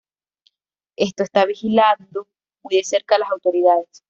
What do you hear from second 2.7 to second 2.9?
de